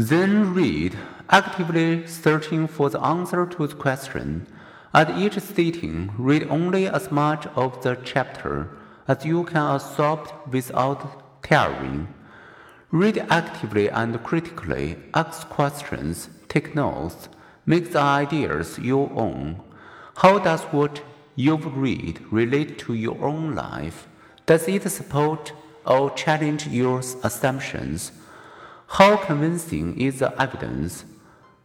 Then 0.00 0.54
read, 0.54 0.96
actively 1.28 2.06
searching 2.06 2.66
for 2.66 2.88
the 2.88 2.98
answer 3.02 3.44
to 3.44 3.66
the 3.66 3.74
question. 3.74 4.46
At 4.94 5.10
each 5.10 5.38
sitting, 5.38 6.12
read 6.16 6.48
only 6.48 6.86
as 6.86 7.10
much 7.10 7.46
of 7.48 7.82
the 7.82 7.98
chapter 8.02 8.70
as 9.06 9.26
you 9.26 9.44
can 9.44 9.74
absorb 9.74 10.32
without 10.50 11.42
tiring. 11.42 12.08
Read 12.90 13.18
actively 13.28 13.90
and 13.90 14.24
critically, 14.24 14.96
ask 15.12 15.46
questions, 15.50 16.30
take 16.48 16.74
notes, 16.74 17.28
make 17.66 17.92
the 17.92 18.00
ideas 18.00 18.78
your 18.78 19.12
own. 19.14 19.60
How 20.16 20.38
does 20.38 20.62
what 20.72 21.02
you've 21.36 21.76
read 21.76 22.20
relate 22.32 22.78
to 22.78 22.94
your 22.94 23.22
own 23.22 23.54
life? 23.54 24.08
Does 24.46 24.66
it 24.66 24.90
support 24.90 25.52
or 25.84 26.10
challenge 26.12 26.68
your 26.68 27.00
assumptions? 27.22 28.12
How 28.94 29.16
convincing 29.16 30.00
is 30.00 30.18
the 30.18 30.34
evidence? 30.42 31.04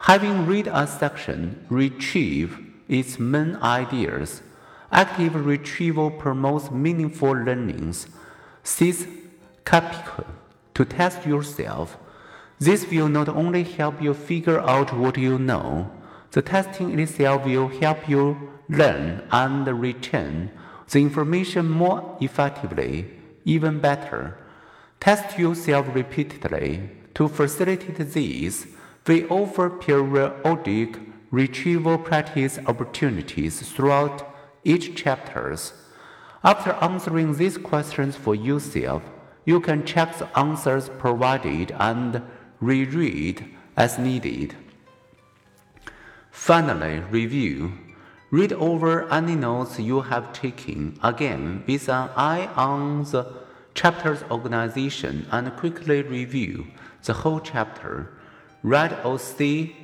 Having 0.00 0.44
read 0.44 0.66
a 0.66 0.86
section, 0.86 1.64
retrieve 1.70 2.58
its 2.86 3.18
main 3.18 3.56
ideas. 3.62 4.42
Active 4.92 5.34
retrieval 5.46 6.10
promotes 6.10 6.70
meaningful 6.70 7.30
learnings. 7.30 8.08
Seize 8.62 9.06
capital 9.64 10.26
to 10.74 10.84
test 10.84 11.24
yourself. 11.24 11.96
This 12.58 12.90
will 12.90 13.08
not 13.08 13.30
only 13.30 13.64
help 13.64 14.02
you 14.02 14.12
figure 14.12 14.60
out 14.60 14.94
what 14.94 15.16
you 15.16 15.38
know, 15.38 15.90
the 16.32 16.42
testing 16.42 16.98
itself 16.98 17.46
will 17.46 17.68
help 17.68 18.06
you 18.06 18.36
learn 18.68 19.26
and 19.32 19.66
retain 19.80 20.50
the 20.90 21.00
information 21.00 21.70
more 21.70 22.18
effectively, 22.20 23.10
even 23.46 23.80
better. 23.80 24.36
Test 25.00 25.38
yourself 25.38 25.86
repeatedly. 25.94 26.90
To 27.14 27.28
facilitate 27.28 27.96
this, 27.96 28.66
we 29.06 29.26
offer 29.28 29.70
periodic 29.70 30.98
retrieval 31.30 31.98
practice 31.98 32.58
opportunities 32.66 33.60
throughout 33.70 34.34
each 34.64 34.96
chapters. 34.96 35.72
After 36.42 36.72
answering 36.80 37.34
these 37.36 37.56
questions 37.58 38.16
for 38.16 38.34
yourself, 38.34 39.02
you 39.44 39.60
can 39.60 39.84
check 39.84 40.18
the 40.18 40.38
answers 40.38 40.88
provided 40.88 41.72
and 41.78 42.22
reread 42.60 43.44
as 43.76 43.98
needed. 43.98 44.54
Finally, 46.30 47.00
review. 47.10 47.72
Read 48.30 48.52
over 48.54 49.08
any 49.12 49.36
notes 49.36 49.78
you 49.78 50.00
have 50.00 50.32
taken 50.32 50.98
again 51.02 51.62
with 51.68 51.88
an 51.88 52.10
eye 52.16 52.48
on 52.56 53.04
the 53.04 53.43
chapter's 53.74 54.22
organization 54.30 55.26
and 55.30 55.54
quickly 55.56 56.02
review 56.02 56.66
the 57.04 57.12
whole 57.12 57.40
chapter. 57.40 58.12
Read 58.62 58.96
or 59.04 59.18
see 59.18 59.76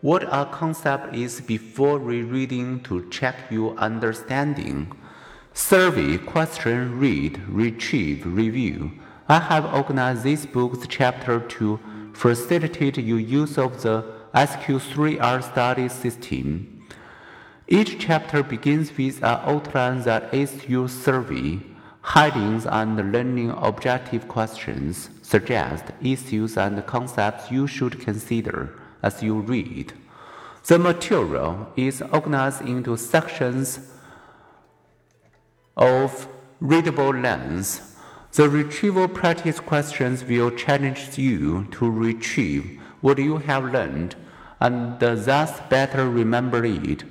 what 0.00 0.22
a 0.24 0.46
concept 0.50 1.14
is 1.14 1.40
before 1.40 1.98
rereading 1.98 2.82
to 2.84 3.08
check 3.10 3.36
your 3.50 3.76
understanding. 3.76 4.92
Survey, 5.52 6.18
question, 6.18 6.98
read, 6.98 7.40
retrieve, 7.48 8.26
review. 8.26 8.92
I 9.28 9.38
have 9.38 9.72
organized 9.72 10.22
this 10.22 10.46
book's 10.46 10.86
chapter 10.88 11.40
to 11.40 11.80
facilitate 12.12 12.98
your 12.98 13.18
use 13.18 13.56
of 13.56 13.82
the 13.82 14.04
SQ3R 14.34 15.42
study 15.42 15.88
system. 15.88 16.86
Each 17.66 17.98
chapter 17.98 18.42
begins 18.42 18.94
with 18.96 19.18
an 19.18 19.40
outline 19.44 20.02
that 20.02 20.34
is 20.34 20.68
your 20.68 20.88
survey. 20.88 21.60
Headings 22.08 22.66
and 22.66 23.12
learning 23.12 23.50
objective 23.50 24.28
questions 24.28 25.08
suggest 25.22 25.86
issues 26.02 26.58
and 26.58 26.84
concepts 26.86 27.50
you 27.50 27.66
should 27.66 27.98
consider 27.98 28.78
as 29.02 29.22
you 29.22 29.40
read. 29.40 29.94
The 30.66 30.78
material 30.78 31.72
is 31.76 32.02
organized 32.02 32.60
into 32.60 32.96
sections 32.98 33.90
of 35.76 36.28
readable 36.60 37.14
length. 37.14 37.98
The 38.32 38.50
retrieval 38.50 39.08
practice 39.08 39.58
questions 39.58 40.24
will 40.24 40.50
challenge 40.50 41.16
you 41.16 41.64
to 41.72 41.90
retrieve 41.90 42.80
what 43.00 43.18
you 43.18 43.38
have 43.38 43.64
learned 43.64 44.14
and 44.60 45.00
thus 45.00 45.58
better 45.70 46.08
remember 46.08 46.64
it. 46.64 47.04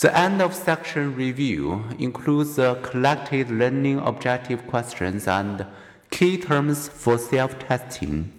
The 0.00 0.16
end 0.16 0.40
of 0.40 0.54
section 0.54 1.16
review 1.16 1.82
includes 1.98 2.54
the 2.54 2.76
collected 2.84 3.50
learning 3.50 3.98
objective 3.98 4.64
questions 4.68 5.26
and 5.26 5.66
key 6.12 6.38
terms 6.38 6.88
for 6.88 7.18
self-testing. 7.18 8.32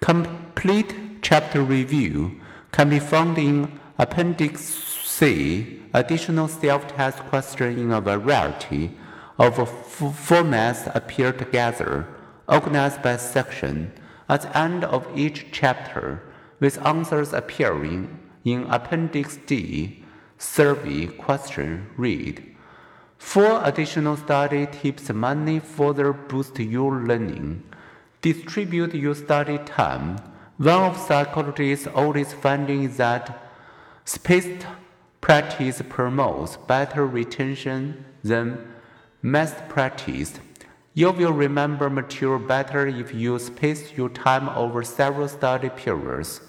Complete 0.00 1.22
chapter 1.22 1.62
review 1.62 2.38
can 2.72 2.90
be 2.90 2.98
found 2.98 3.38
in 3.38 3.80
Appendix 3.96 4.60
C, 4.60 5.80
additional 5.94 6.46
self-test 6.46 7.20
questions 7.20 7.80
in 7.80 7.90
a 7.90 8.02
variety 8.02 8.90
of 9.38 9.56
formats 9.56 10.94
appear 10.94 11.32
together, 11.32 12.06
organized 12.46 13.00
by 13.00 13.16
section, 13.16 13.92
at 14.28 14.42
the 14.42 14.58
end 14.58 14.84
of 14.84 15.08
each 15.16 15.46
chapter, 15.52 16.22
with 16.60 16.84
answers 16.86 17.32
appearing 17.32 18.18
in 18.44 18.64
Appendix 18.64 19.38
D 19.46 20.01
survey 20.42 21.06
question 21.06 21.86
read. 21.96 22.44
Four 23.16 23.60
additional 23.64 24.16
study 24.16 24.66
tips 24.66 25.08
money 25.10 25.60
further 25.60 26.12
boost 26.12 26.58
your 26.58 26.96
learning. 26.96 27.62
Distribute 28.20 28.92
your 28.92 29.14
study 29.14 29.58
time. 29.58 30.16
One 30.58 30.82
of 30.90 30.96
psychology's 30.98 31.86
oldest 31.94 32.34
findings 32.34 32.90
is 32.90 32.96
that 32.96 33.50
spaced 34.04 34.66
practice 35.20 35.80
promotes 35.88 36.56
better 36.56 37.06
retention 37.06 38.04
than 38.24 38.66
mass 39.22 39.54
practice. 39.68 40.40
You 40.92 41.12
will 41.12 41.32
remember 41.32 41.88
material 41.88 42.40
better 42.40 42.88
if 42.88 43.14
you 43.14 43.38
space 43.38 43.92
your 43.96 44.08
time 44.08 44.48
over 44.48 44.82
several 44.82 45.28
study 45.28 45.70
periods, 45.70 46.40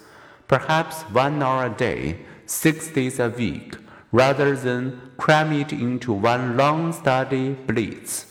perhaps 0.48 1.02
one 1.02 1.40
hour 1.42 1.66
a 1.66 1.70
day, 1.70 2.18
six 2.44 2.88
days 2.88 3.20
a 3.20 3.30
week 3.30 3.76
rather 4.14 4.54
than 4.54 5.00
cram 5.16 5.52
it 5.52 5.72
into 5.72 6.12
one 6.12 6.56
long 6.56 6.92
study 6.92 7.50
blitz. 7.50 8.26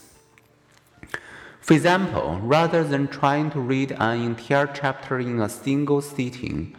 For 1.60 1.74
example, 1.74 2.40
rather 2.42 2.86
than 2.86 3.10
trying 3.10 3.52
to 3.52 3.60
read 3.60 3.92
an 4.00 4.22
entire 4.22 4.68
chapter 4.68 5.20
in 5.20 5.42
a 5.42 5.50
single 5.50 6.02
sitting, 6.02 6.74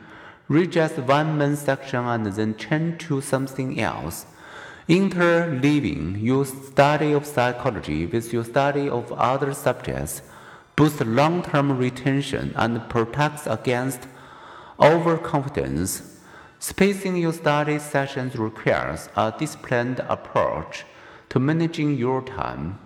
read 0.49 0.73
just 0.73 0.97
one 0.97 1.37
main 1.37 1.55
section 1.55 2.03
and 2.07 2.25
then 2.25 2.55
turn 2.55 2.97
to 2.97 3.21
something 3.21 3.79
else. 3.79 4.25
Interleaving 4.89 6.23
your 6.23 6.47
study 6.47 7.13
of 7.13 7.27
psychology 7.27 8.07
with 8.07 8.33
your 8.33 8.45
study 8.45 8.89
of 8.89 9.13
other 9.13 9.53
subjects 9.53 10.23
boosts 10.77 11.03
long 11.03 11.43
term 11.43 11.77
retention 11.77 12.55
and 12.57 12.89
protects 12.89 13.47
against 13.47 14.09
overconfidence 14.81 16.14
Spacing 16.67 17.17
your 17.17 17.35
study 17.35 17.79
sessions 17.79 18.37
requires 18.37 19.11
a 19.17 19.35
disciplined 19.39 20.01
approach 20.09 20.87
to 21.29 21.39
managing 21.39 21.95
your 21.95 22.23
time. 22.23 22.79